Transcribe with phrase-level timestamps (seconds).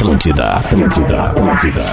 [0.00, 1.84] Atlântida, Atlântida, Atlântida.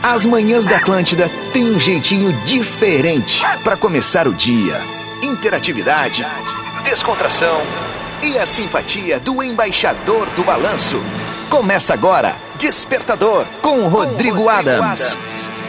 [0.00, 4.80] As manhãs da Atlântida têm um jeitinho diferente para começar o dia.
[5.20, 6.24] Interatividade,
[6.84, 7.60] descontração
[8.22, 11.02] e a simpatia do embaixador do balanço.
[11.48, 15.02] Começa agora, Despertador, com Rodrigo, com Rodrigo Adams.
[15.02, 15.59] Adams.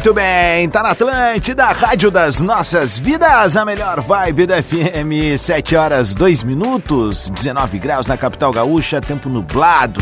[0.00, 5.76] Muito bem, tá na Atlântida, Rádio das Nossas Vidas, a melhor vibe da FM, 7
[5.76, 10.00] horas 2 minutos, 19 graus na capital gaúcha, tempo nublado.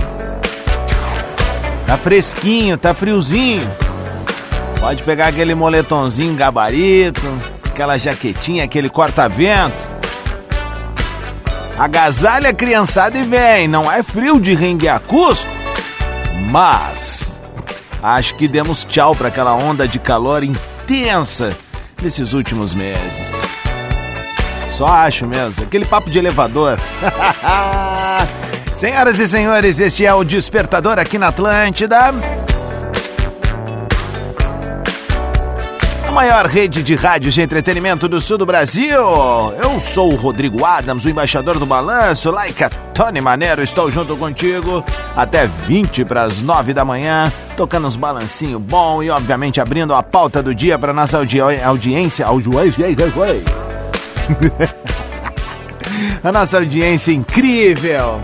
[1.85, 3.69] Tá fresquinho, tá friozinho.
[4.79, 7.27] Pode pegar aquele moletomzinho gabarito,
[7.69, 9.91] aquela jaquetinha, aquele corta-vento.
[11.77, 15.51] Agasalha criançada e vem, não é frio de renguear Cusco,
[16.53, 17.38] mas
[18.03, 21.57] acho que demos tchau para aquela onda de calor intensa
[22.03, 23.29] nesses últimos meses.
[24.73, 26.77] Só acho mesmo, aquele papo de elevador.
[28.75, 32.15] Senhoras e senhores, esse é o Despertador aqui na Atlântida.
[36.07, 39.01] A maior rede de rádios de entretenimento do sul do Brasil.
[39.61, 42.31] Eu sou o Rodrigo Adams, o embaixador do balanço.
[42.31, 44.85] Like a Tony Manero, estou junto contigo
[45.17, 50.01] até 20 para as 9 da manhã, tocando uns balancinho bom e, obviamente, abrindo a
[50.01, 52.25] pauta do dia para nossa audi audiência.
[52.25, 52.25] Audiência.
[56.23, 58.21] a nossa audiência incrível.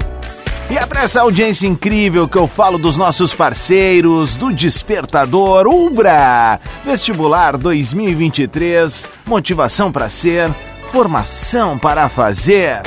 [0.71, 6.61] E é para essa audiência incrível que eu falo dos nossos parceiros do Despertador Ubra.
[6.85, 10.49] Vestibular 2023, motivação para ser,
[10.93, 12.83] formação para fazer.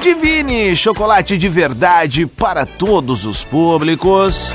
[0.00, 4.50] Divine, chocolate de verdade para todos os públicos.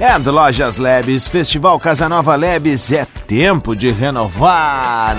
[0.00, 5.16] And Lojas Labs, Festival Casanova Labs, é tempo de renovar.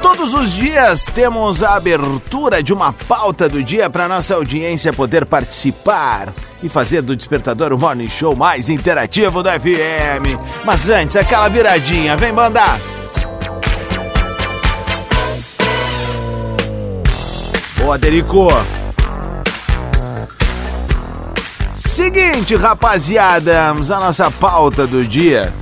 [0.00, 5.26] Todos os dias temos a abertura de uma pauta do dia para nossa audiência poder
[5.26, 6.32] participar
[6.62, 10.64] e fazer do Despertador o morning show mais interativo do FM.
[10.64, 12.97] Mas antes, aquela viradinha, vem mandar!
[17.88, 18.48] Boa, Derico.
[21.74, 25.54] Seguinte, rapaziada, a nossa pauta do dia.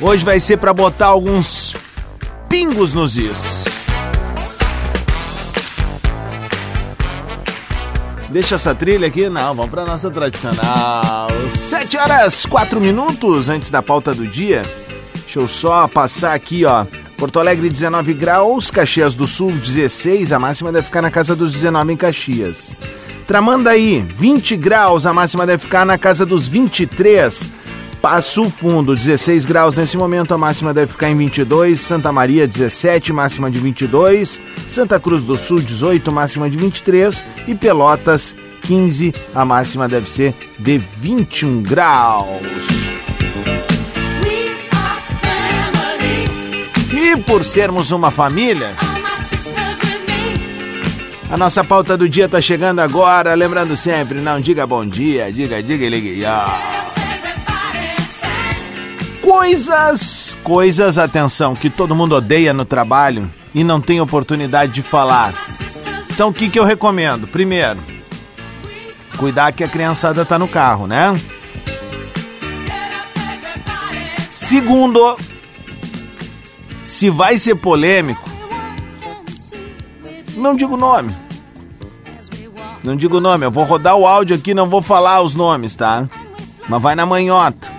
[0.00, 1.76] Hoje vai ser para botar alguns
[2.48, 3.66] pingos nos is.
[8.28, 9.28] Deixa essa trilha aqui?
[9.28, 11.28] Não, vamos para nossa tradicional.
[11.50, 14.64] 7 horas 4 minutos antes da pauta do dia.
[15.14, 16.84] Deixa eu só passar aqui, ó.
[17.18, 21.50] Porto Alegre 19 graus, Caxias do Sul 16, a máxima deve ficar na casa dos
[21.50, 22.76] 19 em Caxias.
[23.26, 27.52] Tramandaí 20 graus, a máxima deve ficar na casa dos 23.
[28.00, 31.80] Passo Fundo 16 graus nesse momento, a máxima deve ficar em 22.
[31.80, 34.40] Santa Maria 17, máxima de 22.
[34.68, 40.36] Santa Cruz do Sul 18, máxima de 23 e Pelotas 15, a máxima deve ser
[40.56, 42.38] de 21 graus.
[47.08, 48.74] E por sermos uma família,
[51.30, 53.32] a nossa pauta do dia tá chegando agora.
[53.32, 56.22] Lembrando sempre, não diga bom dia, diga, diga e ligue.
[59.22, 65.32] Coisas, coisas, atenção, que todo mundo odeia no trabalho e não tem oportunidade de falar.
[66.10, 67.26] Então o que, que eu recomendo?
[67.26, 67.78] Primeiro,
[69.16, 71.18] cuidar que a criançada tá no carro, né?
[74.30, 75.16] Segundo,
[76.88, 78.28] se vai ser polêmico,
[80.36, 81.14] não digo nome.
[82.82, 86.08] Não digo nome, eu vou rodar o áudio aqui, não vou falar os nomes, tá?
[86.66, 87.70] Mas vai na manhota.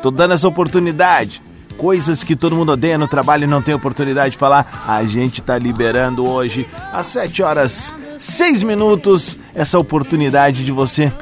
[0.00, 1.42] Tô dando essa oportunidade.
[1.76, 4.84] Coisas que todo mundo odeia no trabalho e não tem oportunidade de falar.
[4.86, 11.12] A gente tá liberando hoje, às 7 horas 6 minutos, essa oportunidade de você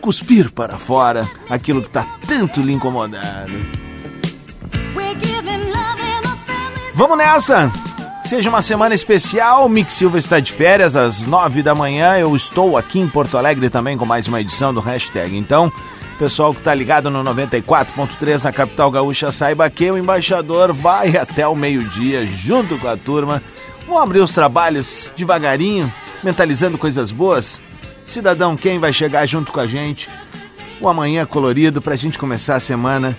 [0.00, 3.84] cuspir para fora aquilo que tá tanto lhe incomodando.
[6.94, 7.72] Vamos nessa!
[8.24, 12.16] Seja uma semana especial, Mick Silva está de férias às nove da manhã.
[12.16, 15.36] Eu estou aqui em Porto Alegre também com mais uma edição do hashtag.
[15.36, 15.70] Então,
[16.18, 21.46] Pessoal que tá ligado no 94.3 na capital gaúcha, saiba que o embaixador vai até
[21.46, 23.42] o meio-dia junto com a turma.
[23.86, 25.92] Vamos abrir os trabalhos devagarinho,
[26.22, 27.60] mentalizando coisas boas.
[28.04, 30.08] Cidadão, quem vai chegar junto com a gente?
[30.80, 33.16] O amanhã colorido pra gente começar a semana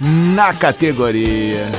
[0.00, 1.70] na categoria.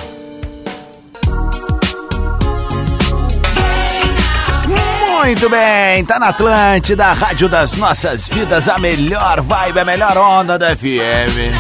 [5.24, 10.18] Muito bem, tá na Atlântida, a rádio das nossas vidas, a melhor vibe, a melhor
[10.18, 11.56] onda da FM.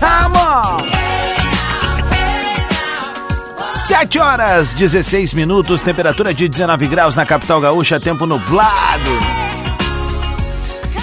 [0.00, 0.78] Come on!
[3.86, 9.10] 7 horas 16 minutos, temperatura de 19 graus na capital gaúcha, tempo nublado.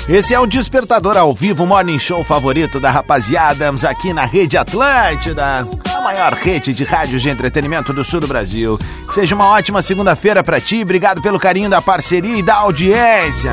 [0.10, 5.64] Esse é o Despertador ao vivo, morning show favorito da rapaziada, aqui na Rede Atlântida,
[6.00, 8.80] a maior rede de rádios de entretenimento do sul do Brasil.
[9.10, 13.52] Seja uma ótima segunda-feira para ti, obrigado pelo carinho da parceria e da audiência.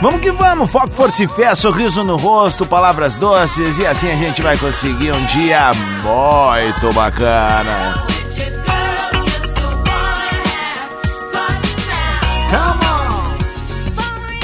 [0.00, 4.16] Vamos que vamos, foco, força e fé, sorriso no rosto, palavras doces e assim a
[4.16, 5.70] gente vai conseguir um dia
[6.02, 8.11] muito bacana.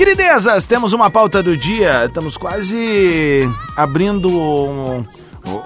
[0.09, 3.47] Queridezas, temos uma pauta do dia, estamos quase
[3.77, 5.05] abrindo um,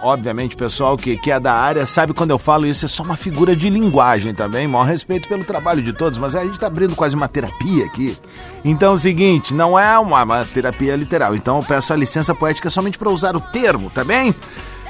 [0.02, 3.16] Obviamente, pessoal que, que é da área sabe quando eu falo isso, é só uma
[3.16, 4.66] figura de linguagem também.
[4.66, 8.16] Maior respeito pelo trabalho de todos, mas a gente está abrindo quase uma terapia aqui.
[8.64, 11.34] Então é o seguinte, não é uma, uma terapia literal.
[11.36, 14.34] Então eu peço a licença poética somente para usar o termo, tá bem?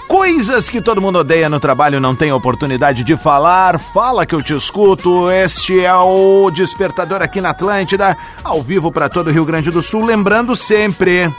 [0.09, 3.79] Coisas que todo mundo odeia no trabalho não tem oportunidade de falar.
[3.79, 5.31] Fala que eu te escuto.
[5.31, 9.83] Este é o Despertador aqui na Atlântida, ao vivo para todo o Rio Grande do
[9.83, 10.05] Sul.
[10.05, 11.33] Lembrando sempre.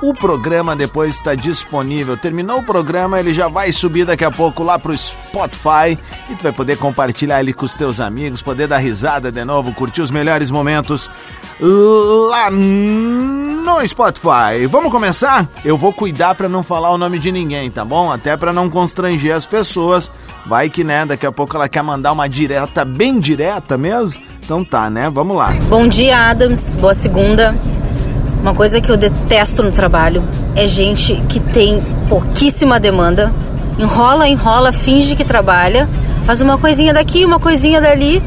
[0.00, 2.16] O programa depois está disponível.
[2.16, 5.98] Terminou o programa, ele já vai subir daqui a pouco lá pro Spotify
[6.30, 9.74] e tu vai poder compartilhar ele com os teus amigos, poder dar risada de novo,
[9.74, 11.10] curtir os melhores momentos
[11.60, 14.66] lá no Spotify.
[14.70, 15.48] Vamos começar?
[15.64, 18.12] Eu vou cuidar para não falar o nome de ninguém, tá bom?
[18.12, 20.12] Até para não constranger as pessoas.
[20.46, 24.22] Vai que, né, daqui a pouco ela quer mandar uma direta, bem direta mesmo.
[24.44, 25.10] Então tá, né?
[25.10, 25.50] Vamos lá.
[25.68, 26.76] Bom dia, Adams.
[26.76, 27.52] Boa segunda.
[28.40, 30.24] Uma coisa que eu detesto no trabalho
[30.54, 33.32] é gente que tem pouquíssima demanda,
[33.78, 35.88] enrola, enrola, finge que trabalha,
[36.24, 38.22] faz uma coisinha daqui, uma coisinha dali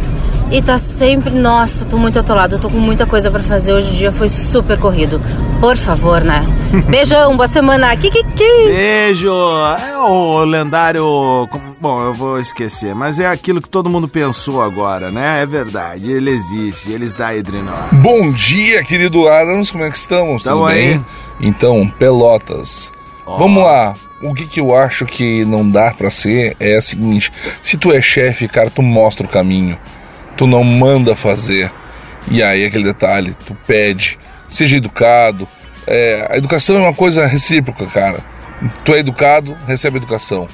[0.52, 3.94] e tá sempre, nossa, tô muito atolado, tô com muita coisa para fazer hoje em
[3.94, 5.22] dia, foi super corrido.
[5.62, 6.46] Por favor, né?
[6.90, 7.96] Beijão, boa semana.
[7.96, 8.44] Kikiki.
[8.66, 9.32] Beijo.
[9.32, 11.48] É o lendário,
[11.80, 15.42] bom, eu vou esquecer, mas é aquilo que todo mundo pensou agora, né?
[15.42, 17.88] É verdade, ele existe, eles da Edrinor.
[17.94, 20.44] Bom dia, querido Adams, como é que estamos?
[20.44, 20.94] Tamo Tudo bem?
[20.96, 21.02] aí.
[21.40, 22.92] Então, Pelotas.
[23.26, 23.96] Vamos lá.
[24.22, 27.32] O que, que eu acho que não dá pra ser é o seguinte:
[27.64, 29.78] se tu é chefe, cara, tu mostra o caminho
[30.38, 31.72] tu não manda fazer.
[32.30, 34.18] E aí aquele detalhe, tu pede,
[34.50, 35.48] seja educado.
[35.88, 38.20] É, a educação é uma coisa recíproca, cara.
[38.86, 40.48] Tu é educado, recebe educação.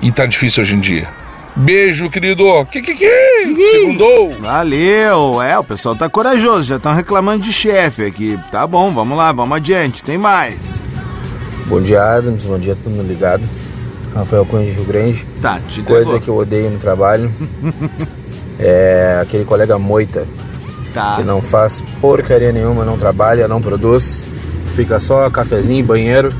[0.00, 1.08] E tá difícil hoje em dia.
[1.56, 2.44] Beijo, querido.
[2.70, 3.54] Que que que?
[3.70, 4.34] Segundou.
[4.40, 5.40] Valeu.
[5.40, 8.38] É, o pessoal tá corajoso, já estão reclamando de chefe aqui.
[8.50, 10.02] Tá bom, vamos lá, vamos adiante.
[10.02, 10.82] Tem mais.
[11.66, 12.44] Bom dia, Adams.
[12.44, 13.48] Bom dia, todo mundo ligado.
[14.14, 15.24] Rafael Cunha de Rio Grande.
[15.40, 17.32] Tá, te Coisa que eu odeio no trabalho
[18.58, 20.26] é aquele colega moita
[20.92, 21.16] Tá.
[21.16, 24.26] que não faz porcaria nenhuma, não trabalha, não produz,
[24.74, 26.32] fica só cafezinho banheiro,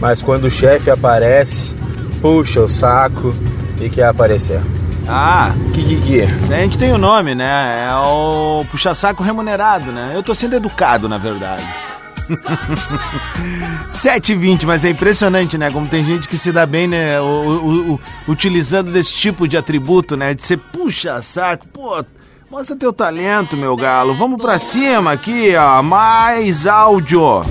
[0.00, 1.74] mas quando o chefe aparece,
[2.20, 3.32] puxa o saco
[3.80, 4.60] e quer aparecer.
[5.06, 6.22] Ah, Que que que?
[6.52, 7.86] a gente tem o nome, né?
[7.88, 10.10] É o puxa-saco remunerado, né?
[10.14, 11.62] Eu tô sendo educado, na verdade.
[13.88, 15.70] 7h20, mas é impressionante, né?
[15.70, 17.20] Como tem gente que se dá bem, né?
[17.20, 20.34] O, o- o- utilizando desse tipo de atributo, né?
[20.34, 21.66] De ser puxa-saco.
[21.68, 22.04] Pô,
[22.50, 24.14] mostra teu talento, meu galo.
[24.16, 25.82] Vamos pra cima aqui, ó.
[25.82, 27.42] Mais áudio.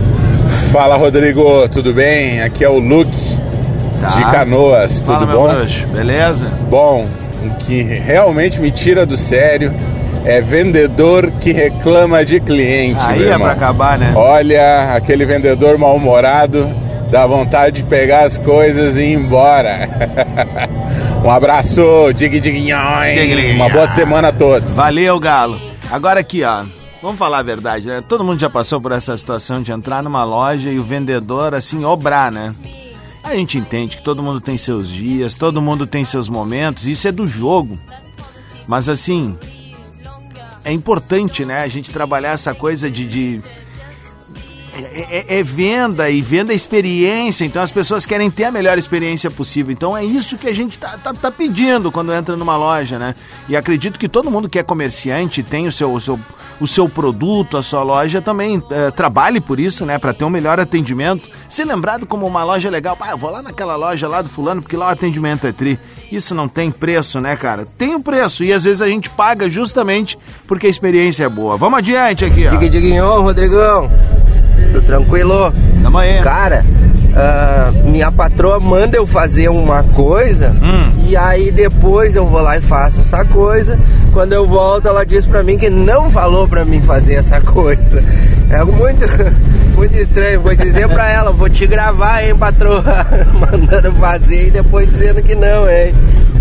[0.71, 2.41] Fala Rodrigo, tudo bem?
[2.41, 5.49] Aqui é o Luke de Canoas, tudo Fala, meu bom?
[5.55, 5.87] bruxo.
[5.87, 6.45] Beleza?
[6.69, 7.09] Bom,
[7.43, 9.73] o que realmente me tira do sério
[10.25, 14.13] é vendedor que reclama de cliente, Aí é pra acabar, né?
[14.15, 16.73] Olha, aquele vendedor mal-humorado
[17.09, 19.89] dá vontade de pegar as coisas e ir embora.
[21.23, 21.81] um abraço,
[22.15, 22.73] dig dig
[23.55, 24.73] Uma boa semana a todos.
[24.73, 25.59] Valeu, Galo.
[25.91, 26.63] Agora aqui, ó.
[27.01, 28.03] Vamos falar a verdade, né?
[28.07, 31.85] Todo mundo já passou por essa situação de entrar numa loja e o vendedor, assim,
[31.85, 32.53] obrar, né?
[33.23, 37.07] A gente entende que todo mundo tem seus dias, todo mundo tem seus momentos, isso
[37.07, 37.79] é do jogo.
[38.67, 39.37] Mas, assim,
[40.63, 41.61] é importante, né?
[41.63, 43.07] A gente trabalhar essa coisa de.
[43.07, 43.41] de-
[44.83, 49.29] é, é venda e venda é experiência, então as pessoas querem ter a melhor experiência
[49.29, 49.71] possível.
[49.71, 53.15] Então é isso que a gente tá, tá, tá pedindo quando entra numa loja, né?
[53.47, 56.19] E acredito que todo mundo que é comerciante tem o seu, o seu,
[56.59, 59.97] o seu produto, a sua loja também é, trabalhe por isso, né?
[59.97, 61.29] Para ter um melhor atendimento.
[61.47, 62.97] Ser lembrado como uma loja legal.
[62.99, 65.79] Ah, eu vou lá naquela loja lá do fulano porque lá o atendimento é tri.
[66.11, 67.65] Isso não tem preço, né, cara?
[67.77, 70.17] Tem um preço e às vezes a gente paga justamente
[70.47, 71.57] porque a experiência é boa.
[71.57, 72.51] Vamos adiante aqui, ó.
[72.51, 73.89] Diga, diguinho, Rodrigão.
[74.73, 75.53] Tô tranquilo.
[75.97, 76.21] Aí.
[76.21, 76.63] Cara,
[77.15, 80.91] ah, minha patroa manda eu fazer uma coisa Hum.
[81.07, 83.77] e aí depois eu vou lá e faço essa coisa.
[84.13, 88.03] Quando eu volto, ela diz pra mim que não falou pra mim fazer essa coisa.
[88.49, 89.05] É muito,
[89.75, 90.41] muito estranho.
[90.41, 92.83] Vou dizer pra ela, vou te gravar, hein, patroa,
[93.39, 95.93] mandando fazer e depois dizendo que não, hein.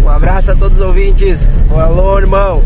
[0.04, 1.50] Um abraço a todos os ouvintes.
[1.68, 2.62] Falou, irmão.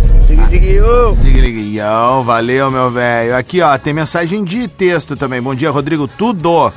[0.49, 1.17] Diga, uh.
[1.17, 3.37] Digliguião, valeu, meu velho.
[3.37, 5.43] Aqui, ó, tem mensagem de texto também.
[5.43, 6.09] Bom dia, Rodrigo.
[6.09, 6.73] Tudo.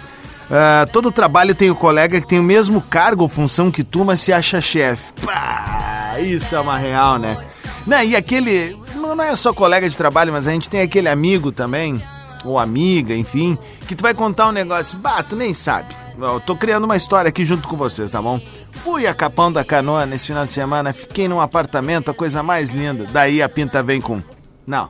[0.49, 4.05] Ah, todo trabalho tem o colega que tem o mesmo cargo ou função que tu,
[4.05, 5.11] mas se acha chefe.
[5.25, 7.37] Pá, isso é uma real, né?
[7.85, 8.77] Não, e aquele.
[8.95, 12.01] Não é só colega de trabalho, mas a gente tem aquele amigo também,
[12.43, 13.57] ou amiga, enfim,
[13.87, 14.97] que tu vai contar um negócio.
[14.97, 15.95] Bah, tu nem sabe.
[16.17, 18.39] Eu tô criando uma história aqui junto com vocês, tá bom?
[18.83, 22.71] Fui a Capão da Canoa nesse final de semana, fiquei num apartamento, a coisa mais
[22.71, 23.05] linda.
[23.11, 24.21] Daí a pinta vem com.
[24.65, 24.89] Não.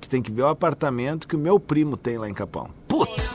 [0.00, 2.68] Tu tem que ver o apartamento que o meu primo tem lá em Capão.
[2.86, 3.34] Putz!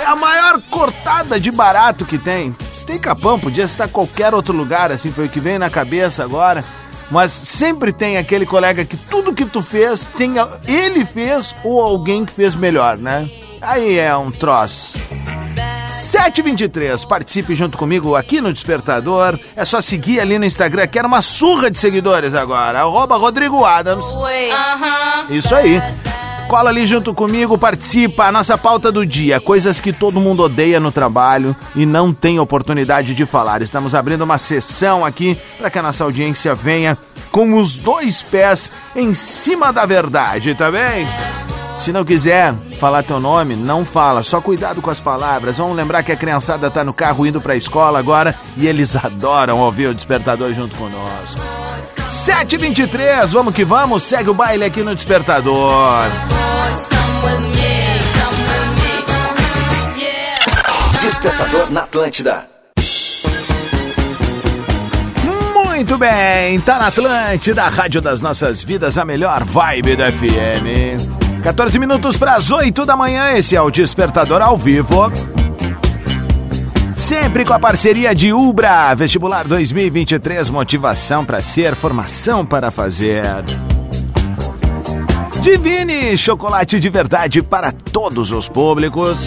[0.00, 2.56] É a maior cortada de barato que tem.
[2.72, 6.24] Se tem Capão, podia estar qualquer outro lugar, assim, foi o que veio na cabeça
[6.24, 6.64] agora.
[7.10, 10.34] Mas sempre tem aquele colega que tudo que tu fez, tem,
[10.66, 13.30] ele fez ou alguém que fez melhor, né?
[13.60, 14.98] Aí é um troço.
[15.92, 19.38] 723, participe junto comigo aqui no Despertador.
[19.54, 20.86] É só seguir ali no Instagram.
[20.86, 22.80] Quero uma surra de seguidores agora.
[22.80, 24.06] Arroba Rodrigo Adams.
[25.28, 25.82] Isso aí.
[26.48, 28.24] Cola ali junto comigo, participa.
[28.24, 32.38] A nossa pauta do dia: coisas que todo mundo odeia no trabalho e não tem
[32.40, 33.60] oportunidade de falar.
[33.60, 36.96] Estamos abrindo uma sessão aqui para que a nossa audiência venha
[37.30, 41.06] com os dois pés em cima da verdade, tá bem?
[41.74, 44.22] Se não quiser falar teu nome, não fala.
[44.22, 45.58] Só cuidado com as palavras.
[45.58, 49.58] Vamos lembrar que a criançada tá no carro indo pra escola agora e eles adoram
[49.60, 51.40] ouvir o despertador junto conosco.
[52.24, 54.02] 7h23, vamos que vamos.
[54.04, 56.02] Segue o baile aqui no despertador.
[61.00, 62.46] Despertador na Atlântida.
[65.64, 71.21] Muito bem, tá na Atlântida, a Rádio das Nossas Vidas, a melhor vibe da FM.
[71.42, 75.10] 14 minutos para as 8 da manhã, esse é o Despertador ao vivo.
[76.94, 83.24] Sempre com a parceria de Ubra, Vestibular 2023, motivação para ser, formação para fazer.
[85.40, 89.26] Divine, chocolate de verdade para todos os públicos.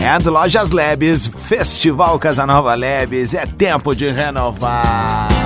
[0.00, 5.45] And Lojas Labs, Festival Casanova Labs, é tempo de renovar.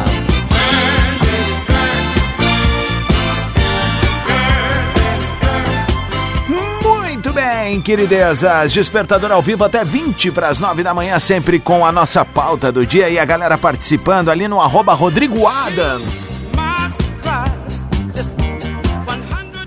[7.70, 8.72] Bem, queridezas.
[8.72, 12.72] Despertador ao vivo até 20 para as 9 da manhã, sempre com a nossa pauta
[12.72, 16.28] do dia e a galera participando ali no arroba Rodrigo Adams.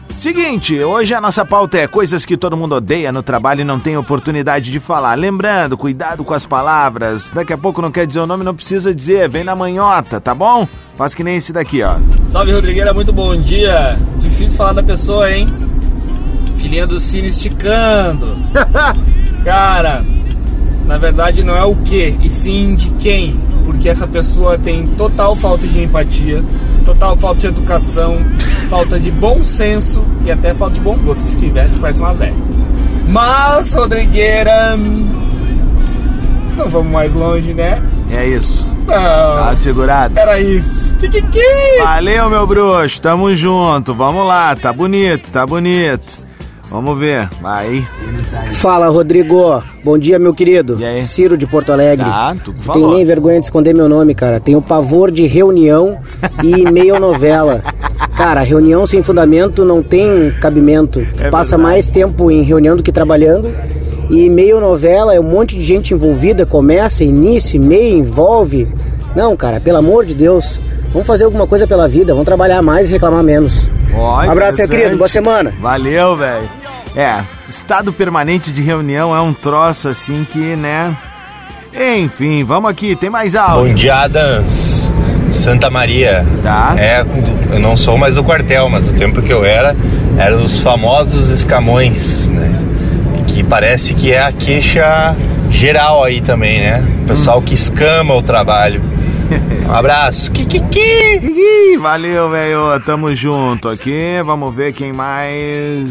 [0.10, 3.80] Seguinte, hoje a nossa pauta é coisas que todo mundo odeia no trabalho e não
[3.80, 5.16] tem oportunidade de falar.
[5.16, 7.32] Lembrando, cuidado com as palavras.
[7.32, 10.34] Daqui a pouco não quer dizer o nome, não precisa dizer, vem na manhota, tá
[10.34, 10.68] bom?
[10.96, 11.96] Faz que nem esse daqui, ó.
[12.26, 13.98] Salve Rodrigueira, muito bom dia.
[14.18, 15.46] Difícil falar da pessoa, hein?
[16.58, 18.36] Filhinha do Cine esticando.
[19.44, 20.04] Cara,
[20.86, 23.36] na verdade não é o que, e sim de quem.
[23.66, 26.44] Porque essa pessoa tem total falta de empatia,
[26.86, 28.18] total falta de educação,
[28.70, 32.14] falta de bom senso e até falta de bom gosto, que se veste parece uma
[32.14, 32.36] velha.
[33.08, 34.78] Mas, Rodrigueira.
[36.58, 37.82] Não vamos mais longe, né?
[38.12, 38.68] É isso.
[38.86, 38.96] Não.
[38.96, 40.18] Tá segurado?
[40.18, 40.94] Era isso.
[40.96, 41.40] Kikiki!
[41.80, 43.02] Valeu, meu bruxo.
[43.02, 43.94] Tamo junto.
[43.94, 44.56] Vamos lá.
[44.56, 46.20] Tá bonito, tá bonito.
[46.74, 47.30] Vamos ver.
[47.40, 47.88] Vai.
[48.54, 49.64] Fala, Rodrigo.
[49.84, 50.78] Bom dia, meu querido.
[50.80, 51.04] E aí?
[51.06, 52.04] Ciro de Porto Alegre.
[52.04, 52.96] Tá, tu Não tenho falou.
[52.96, 54.40] nem vergonha de esconder meu nome, cara.
[54.40, 56.00] Tenho pavor de reunião
[56.44, 57.62] e e-mail novela.
[58.18, 61.06] Cara, reunião sem fundamento não tem cabimento.
[61.16, 61.62] Tu É passa verdade.
[61.76, 63.54] mais tempo em reunião do que trabalhando.
[64.10, 68.68] E e-mail novela é um monte de gente envolvida, começa, inicia, e-mail, envolve.
[69.16, 70.60] Não, cara, pelo amor de Deus.
[70.92, 73.70] Vamos fazer alguma coisa pela vida, vamos trabalhar mais e reclamar menos.
[73.96, 74.98] Ó, Um abraço, meu querido.
[74.98, 75.54] Boa semana.
[75.62, 76.50] Valeu, velho.
[76.96, 80.96] É, estado permanente de reunião é um troço assim que, né?
[81.96, 83.76] Enfim, vamos aqui, tem mais Bom áudio.
[83.76, 84.88] dia, Adams.
[85.32, 86.24] Santa Maria.
[86.44, 86.76] Tá.
[86.78, 87.04] É,
[87.52, 89.76] eu não sou mais do quartel, mas o tempo que eu era,
[90.18, 92.52] eram os famosos escamões, né?
[93.28, 95.16] que parece que é a queixa
[95.50, 96.86] geral aí também, né?
[97.04, 98.82] O pessoal que escama o trabalho.
[99.68, 100.32] Um abraço.
[100.32, 101.78] Kikiki.
[101.80, 102.80] Valeu, velho.
[102.86, 104.22] Tamo junto aqui.
[104.24, 105.90] Vamos ver quem mais.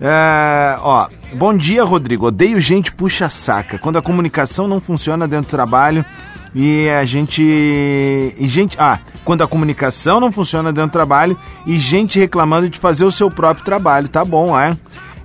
[0.00, 2.26] É, ó, bom dia, Rodrigo.
[2.26, 3.78] Odeio gente puxa-saca.
[3.78, 6.04] Quando a comunicação não funciona dentro do trabalho
[6.54, 7.42] e a gente.
[7.42, 8.76] E gente.
[8.78, 13.12] Ah, quando a comunicação não funciona dentro do trabalho e gente reclamando de fazer o
[13.12, 14.08] seu próprio trabalho.
[14.08, 14.76] Tá bom, é?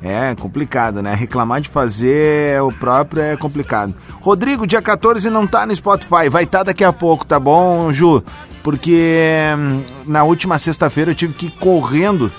[0.03, 1.13] É complicado, né?
[1.13, 3.93] Reclamar de fazer o próprio é complicado.
[4.19, 7.93] Rodrigo, dia 14 não tá no Spotify, vai estar tá daqui a pouco, tá bom,
[7.93, 8.23] Ju?
[8.63, 12.31] Porque hum, na última sexta-feira eu tive que ir correndo,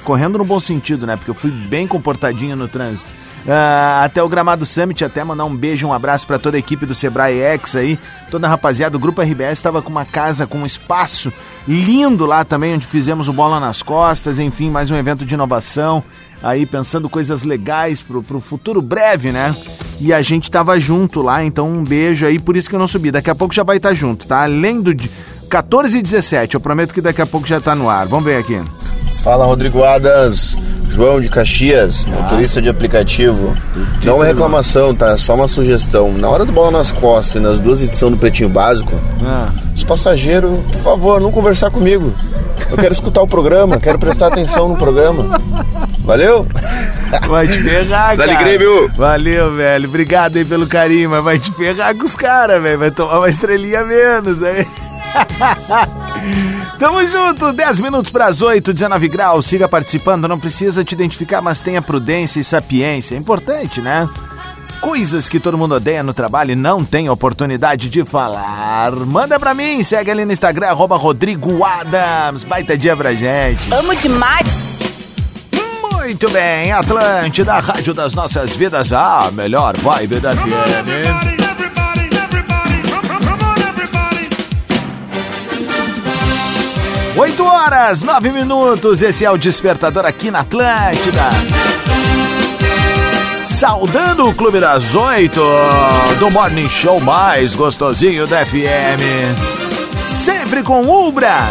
[0.00, 1.16] correndo no bom sentido, né?
[1.16, 3.12] Porque eu fui bem comportadinho no trânsito.
[3.48, 6.84] Ah, até o Gramado Summit, até mandar um beijo, um abraço para toda a equipe
[6.84, 7.98] do Sebrae X aí,
[8.30, 8.96] toda a rapaziada.
[8.96, 11.32] O Grupo RBS estava com uma casa com um espaço
[11.66, 16.04] lindo lá também, onde fizemos o Bola nas Costas, enfim, mais um evento de inovação
[16.42, 19.54] aí pensando coisas legais pro, pro futuro breve, né?
[20.00, 22.88] E a gente tava junto lá, então um beijo aí, por isso que eu não
[22.88, 23.10] subi.
[23.10, 24.44] Daqui a pouco já vai estar junto, tá?
[24.44, 24.94] Além do
[25.48, 28.06] 14 e 17, eu prometo que daqui a pouco já tá no ar.
[28.06, 28.62] Vamos ver aqui.
[29.22, 30.56] Fala Rodrigo Adas,
[30.88, 33.54] João de Caxias, motorista de aplicativo.
[34.02, 35.10] Não é reclamação, tá?
[35.10, 36.12] É só uma sugestão.
[36.12, 38.92] Na hora do bola nas costas e nas duas edições do Pretinho Básico,
[39.24, 39.50] Ah.
[39.74, 42.14] os passageiros, por favor, não conversar comigo.
[42.70, 45.38] Eu quero escutar o programa, quero prestar atenção no programa.
[46.00, 46.46] Valeu?
[47.28, 48.34] Vai te ferrar, cara.
[48.34, 48.90] Grêmio.
[48.96, 49.88] Valeu, velho.
[49.88, 52.78] Obrigado aí pelo carinho, mas vai te ferrar com os caras, velho.
[52.78, 54.66] Vai tomar uma estrelinha menos aí.
[56.78, 59.46] Tamo junto, 10 minutos para as 8, 19 graus.
[59.46, 63.14] Siga participando, não precisa te identificar, mas tenha prudência e sapiência.
[63.14, 64.08] É importante, né?
[64.80, 68.92] Coisas que todo mundo odeia no trabalho e não tem oportunidade de falar.
[68.92, 72.44] Manda pra mim, segue ali no Instagram, arroba Rodrigo Adams.
[72.44, 73.72] Baita dia pra gente.
[73.74, 74.78] Amo demais.
[75.92, 81.39] Muito bem, Atlântida, rádio das nossas vidas, a melhor vibe da FM.
[87.16, 91.30] 8 horas, 9 minutos, esse é o Despertador aqui na Atlântida.
[93.42, 95.42] Saudando o Clube das Oito,
[96.18, 99.02] do Morning Show mais gostosinho da FM.
[100.00, 101.50] Sempre com Ubra,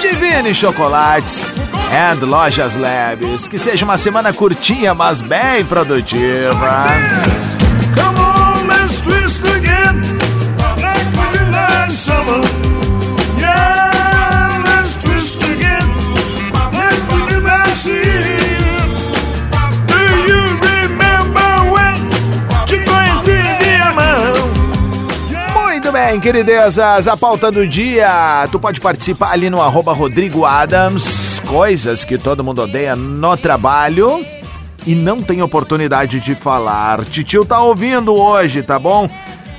[0.00, 1.44] Divine Chocolates
[1.92, 3.48] and Lojas Labs.
[3.48, 6.84] Que seja uma semana curtinha, mas bem produtiva.
[7.94, 10.00] Come on, let's twist again.
[10.80, 12.59] Like we did last summer.
[26.06, 28.48] Bem, queridezas, a pauta do dia.
[28.50, 31.40] Tu pode participar ali no arroba Rodrigo Adams.
[31.46, 34.24] Coisas que todo mundo odeia no trabalho
[34.86, 37.04] e não tem oportunidade de falar.
[37.04, 39.10] Titio tá ouvindo hoje, tá bom?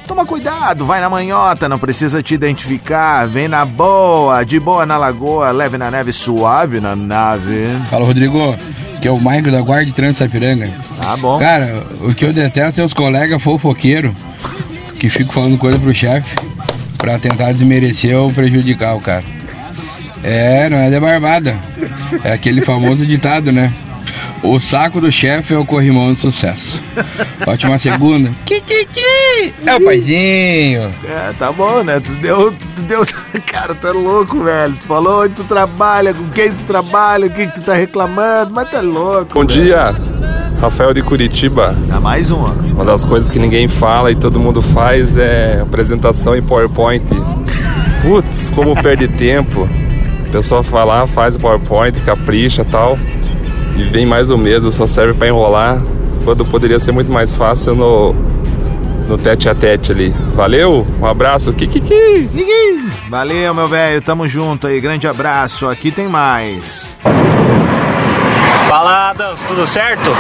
[0.08, 3.28] Toma cuidado, vai na manhota, não precisa te identificar.
[3.28, 7.68] Vem na boa, de boa na lagoa, leve na neve, suave na nave.
[7.90, 8.56] Fala, Rodrigo.
[9.00, 10.70] Que é o Michael da Guarda de Trânsito Sapiranga.
[11.00, 11.40] Tá bom.
[11.40, 14.14] Cara, o que eu detesto é os colegas fofoqueiros
[15.02, 16.36] que ficam falando coisa pro chefe
[17.00, 19.24] pra tentar desmerecer ou prejudicar o cara.
[20.24, 21.58] É, não é de barbada.
[22.24, 23.74] É aquele famoso ditado, né?
[24.44, 26.80] O saco do chefe é o corrimão do sucesso.
[27.48, 28.30] Ótima segunda.
[28.46, 29.56] Kikiki!
[29.66, 30.92] É o paizinho.
[31.04, 32.00] É, tá bom, né?
[32.00, 33.04] Tu deu, tu deu.
[33.52, 34.76] Cara, tu é louco, velho.
[34.76, 38.54] Tu falou onde tu trabalha, com quem tu trabalha, o que, que tu tá reclamando,
[38.54, 39.34] mas tu é louco.
[39.34, 39.64] Bom velho.
[39.64, 39.96] dia,
[40.62, 41.76] Rafael de Curitiba.
[41.88, 42.50] Dá mais uma.
[42.50, 47.04] Uma das coisas que ninguém fala e todo mundo faz é apresentação em PowerPoint.
[48.04, 49.67] Putz, como perde tempo.
[50.28, 52.95] A pessoa lá, faz o PowerPoint, capricha tal.
[53.76, 55.82] E vem mais o mesmo, só serve para enrolar.
[56.24, 58.15] Quando poderia ser muito mais fácil no,
[59.10, 60.13] no tete a tete ali.
[60.36, 62.30] Valeu, um abraço, Kikiki!
[63.10, 64.00] Valeu, meu velho.
[64.00, 64.80] Tamo junto aí.
[64.80, 65.67] Grande abraço.
[65.67, 66.95] Aqui tem mais.
[68.67, 70.12] Fala, Adams, tudo certo?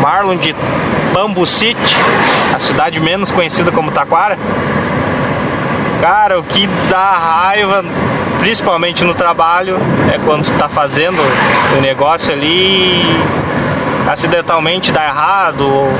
[0.00, 0.54] Marlon de
[1.12, 1.96] Bambu City,
[2.54, 4.38] a cidade menos conhecida como Taquara.
[6.00, 7.84] Cara, o que dá raiva,
[8.38, 9.78] principalmente no trabalho,
[10.14, 11.20] é quando tu tá fazendo
[11.76, 13.18] o negócio ali
[14.08, 15.92] acidentalmente dá errado, ou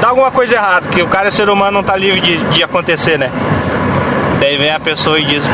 [0.00, 2.62] dá alguma coisa errada, que o cara é ser humano não tá livre de, de
[2.62, 3.30] acontecer, né?
[4.40, 5.44] Daí vem a pessoa e diz,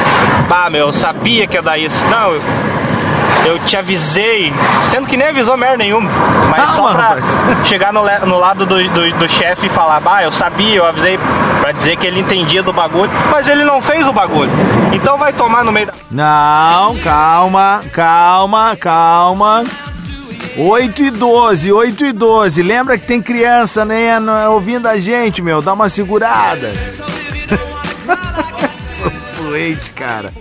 [0.48, 2.02] pá, meu, eu sabia que ia dar isso.
[2.06, 2.42] Não, eu,
[3.48, 4.52] eu te avisei,
[4.90, 6.10] sendo que nem avisou merda nenhuma,
[6.50, 7.16] mas só pra
[7.64, 11.18] chegar no, no lado do, do, do chefe e falar, bah, eu sabia, eu avisei
[11.60, 14.50] pra dizer que ele entendia do bagulho, mas ele não fez o bagulho.
[14.92, 15.92] Então vai tomar no meio da.
[16.10, 19.64] Não, calma, calma, calma.
[20.56, 22.62] 8 e 12, 8 e 12.
[22.62, 25.62] Lembra que tem criança, né, no- ouvindo a gente, meu.
[25.62, 26.72] Dá uma segurada.
[28.86, 30.32] São os doentes, cara.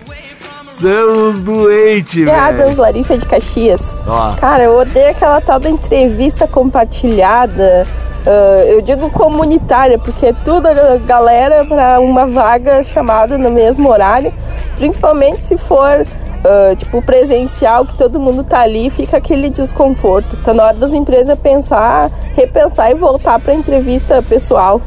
[0.78, 2.82] São os doentes, Piadas, velho.
[2.82, 3.82] Larissa de Caxias.
[4.08, 4.36] Ó.
[4.36, 7.88] Cara, eu odeio aquela tal da entrevista compartilhada.
[8.26, 13.90] ah, eu digo comunitária, porque é tudo a galera para uma vaga chamada no mesmo
[13.90, 14.32] horário.
[14.78, 16.06] Principalmente se for
[16.46, 20.38] ah, tipo presencial, que todo mundo tá ali, fica aquele desconforto.
[20.44, 24.80] Tá na hora das empresas pensar, repensar e voltar pra entrevista pessoal.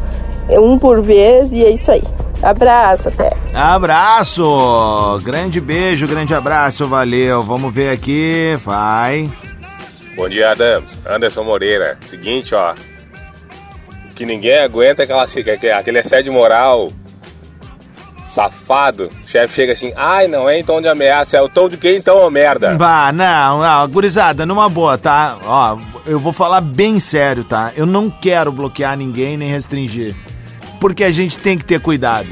[0.48, 2.02] É Um por vez e é isso aí.
[2.42, 3.30] Abraço, até.
[3.54, 5.20] Abraço!
[5.22, 7.42] Grande beijo, grande abraço, valeu.
[7.42, 9.30] Vamos ver aqui, vai.
[10.16, 10.98] Bom dia, Adams.
[11.06, 11.98] Anderson Moreira.
[12.06, 12.72] Seguinte, ó.
[14.10, 16.90] O que ninguém aguenta é aquela, aquele- aquele assédio moral
[18.30, 19.10] safado.
[19.24, 21.76] O chefe chega assim, ai, não é em tom de ameaça, é o tom de
[21.76, 22.74] quem então, ô merda?
[22.74, 25.36] Bah, não, não, gurizada, numa boa, tá?
[25.44, 25.76] Ó,
[26.06, 27.72] eu vou falar bem sério, tá?
[27.76, 30.14] Eu não quero bloquear ninguém nem restringir.
[30.80, 32.26] Porque a gente tem que ter cuidado,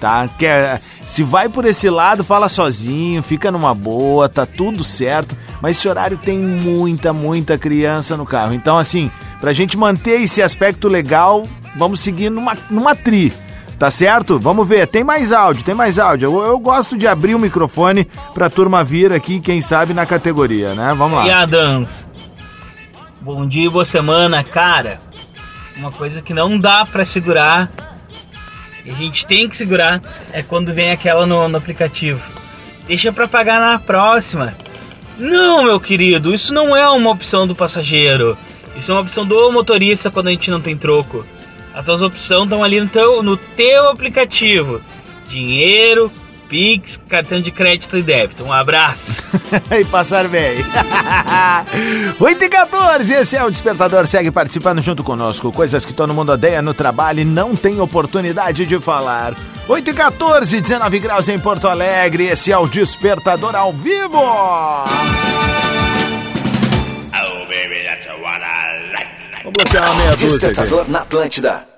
[0.00, 0.28] tá?
[0.38, 5.36] Quer, se vai por esse lado, fala sozinho, fica numa boa, tá tudo certo.
[5.60, 8.54] Mas esse horário tem muita, muita criança no carro.
[8.54, 11.44] Então, assim, pra gente manter esse aspecto legal,
[11.76, 13.32] vamos seguir numa, numa tri.
[13.78, 14.38] Tá certo?
[14.38, 14.86] Vamos ver.
[14.86, 16.26] Tem mais áudio, tem mais áudio.
[16.26, 20.72] Eu, eu gosto de abrir o microfone pra turma vir aqui, quem sabe, na categoria,
[20.74, 20.94] né?
[20.96, 21.42] Vamos E lá.
[21.42, 22.08] Adams,
[23.20, 25.00] bom dia e boa semana, cara.
[25.76, 27.70] Uma coisa que não dá pra segurar,
[28.84, 32.20] e a gente tem que segurar, é quando vem aquela no, no aplicativo.
[32.86, 34.54] Deixa pra pagar na próxima.
[35.18, 38.36] Não, meu querido, isso não é uma opção do passageiro.
[38.76, 41.24] Isso é uma opção do motorista quando a gente não tem troco.
[41.74, 44.80] As tuas opções estão ali no teu, no teu aplicativo.
[45.28, 46.10] Dinheiro,
[46.52, 48.44] Pix, cartão de crédito e débito.
[48.44, 49.22] Um abraço.
[49.72, 50.58] e passar bem.
[52.20, 54.06] 8 e 14, esse é o Despertador.
[54.06, 55.50] Segue participando junto conosco.
[55.50, 59.34] Coisas que todo mundo odeia no trabalho e não tem oportunidade de falar.
[59.66, 62.26] 8 e 14, 19 graus em Porto Alegre.
[62.26, 64.20] Esse é o Despertador ao vivo.
[69.42, 70.46] Vou bloquear uma meia dúzia aqui.
[70.48, 71.71] Despertador na Atlântida.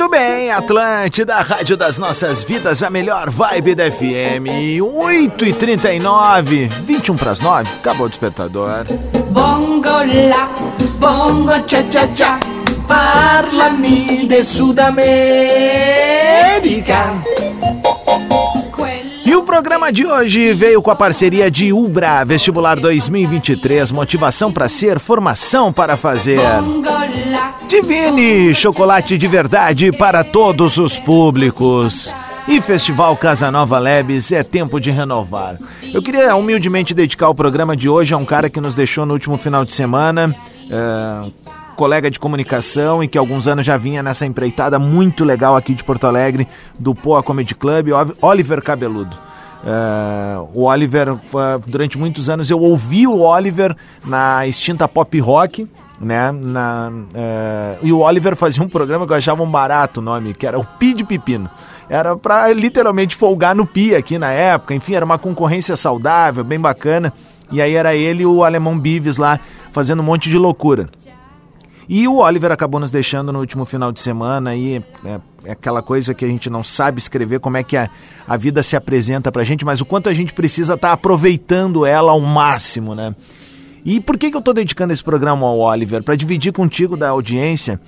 [0.00, 4.80] Muito bem, Atlântida, Rádio das Nossas Vidas, a melhor vibe da FM.
[4.82, 8.86] 8 e 39 21 para as 9, acabou o despertador.
[9.28, 9.90] Bongo
[10.30, 10.48] la,
[10.98, 11.52] bongo
[14.26, 15.10] de Sudamérica.
[19.30, 24.68] E o programa de hoje veio com a parceria de Ubra, Vestibular 2023, motivação para
[24.68, 26.40] ser, formação para fazer.
[27.68, 32.12] Divine, chocolate de verdade para todos os públicos.
[32.48, 35.56] E Festival Casa Nova Labs é tempo de renovar.
[35.94, 39.12] Eu queria humildemente dedicar o programa de hoje a um cara que nos deixou no
[39.12, 40.34] último final de semana,
[40.68, 41.30] é,
[41.80, 45.82] colega de comunicação e que alguns anos já vinha nessa empreitada muito legal aqui de
[45.82, 46.46] Porto Alegre,
[46.78, 47.88] do Poa Comedy Club,
[48.20, 49.16] Oliver Cabeludo.
[49.64, 51.18] É, o Oliver, uh,
[51.66, 55.66] durante muitos anos eu ouvi o Oliver na extinta pop rock,
[55.98, 56.30] né?
[56.32, 60.34] Na, é, e o Oliver fazia um programa que eu achava um barato o nome,
[60.34, 61.48] que era o Pi de Pepino.
[61.88, 66.60] Era pra literalmente folgar no Pi aqui na época, enfim, era uma concorrência saudável, bem
[66.60, 67.10] bacana.
[67.50, 69.40] E aí era ele e o alemão Bives lá
[69.72, 70.90] fazendo um monte de loucura.
[71.92, 75.82] E o Oliver acabou nos deixando no último final de semana e é, é aquela
[75.82, 77.90] coisa que a gente não sabe escrever como é que a,
[78.28, 82.12] a vida se apresenta pra gente, mas o quanto a gente precisa estar aproveitando ela
[82.12, 83.12] ao máximo, né?
[83.84, 86.00] E por que, que eu tô dedicando esse programa ao Oliver?
[86.04, 87.80] Para dividir contigo da audiência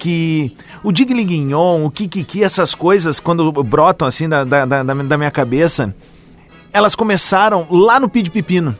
[0.00, 5.30] que o Digliguignon, o Kikiki, essas coisas, quando brotam assim da, da, da, da minha
[5.30, 5.94] cabeça,
[6.72, 8.76] elas começaram lá no Pid Pepino.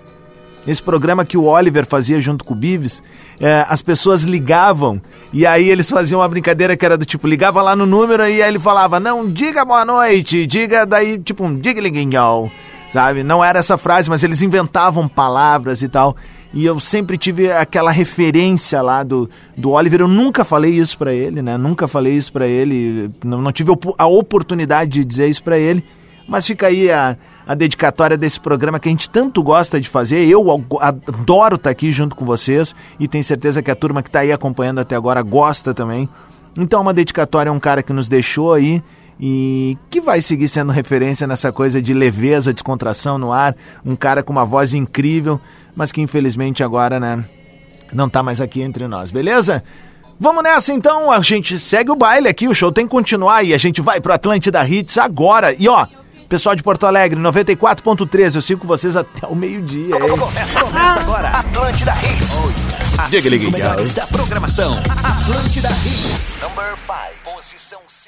[0.67, 3.03] Esse programa que o Oliver fazia junto com o Bives,
[3.39, 5.01] é, as pessoas ligavam
[5.33, 8.43] e aí eles faziam uma brincadeira que era do tipo, ligava lá no número e
[8.43, 12.51] aí ele falava, não, diga boa noite, diga daí, tipo um digliguinhol,
[12.89, 13.23] sabe?
[13.23, 16.17] Não era essa frase, mas eles inventavam palavras e tal.
[16.55, 20.01] E eu sempre tive aquela referência lá do, do Oliver.
[20.01, 21.59] Eu nunca falei isso pra ele, né?
[21.59, 23.11] Nunca falei isso pra ele.
[23.25, 25.85] Não, não tive a oportunidade de dizer isso pra ele.
[26.29, 30.27] Mas fica aí a, a dedicatória desse programa que a gente tanto gosta de fazer.
[30.27, 30.45] Eu
[30.81, 34.33] adoro estar aqui junto com vocês e tenho certeza que a turma que está aí
[34.33, 36.09] acompanhando até agora gosta também.
[36.59, 38.83] Então, uma dedicatória a um cara que nos deixou aí
[39.19, 43.55] e que vai seguir sendo referência nessa coisa de leveza, descontração no ar.
[43.85, 45.41] Um cara com uma voz incrível,
[45.75, 47.25] mas que infelizmente agora, né,
[47.93, 49.63] não tá mais aqui entre nós, beleza?
[50.19, 53.53] Vamos nessa então, a gente segue o baile aqui, o show tem que continuar e
[53.53, 55.55] a gente vai pro Atlântida Hits agora.
[55.59, 55.87] E ó,
[56.35, 58.35] Pessoal de Porto Alegre, 94.3.
[58.35, 59.97] Eu sigo com vocês até o meio-dia.
[60.01, 61.29] Começa, começa agora.
[61.29, 62.41] Atlântida Hits.
[62.99, 64.77] As Diga, cinco melhores da programação.
[65.05, 66.41] Atlântida Hits.
[66.43, 66.75] Number
[67.25, 67.37] 5.
[67.37, 68.04] Posição 5.